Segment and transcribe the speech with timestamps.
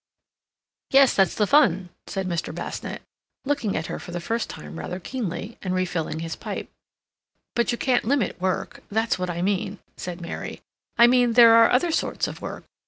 [0.89, 2.55] "Yes, that's the fun," said Mr.
[2.55, 3.03] Basnett,
[3.45, 6.71] looking at her for the first time rather keenly, and refilling his pipe.
[7.53, 10.61] "But you can't limit work—that's what I mean," said Mary.
[10.97, 12.63] "I mean there are other sorts of work.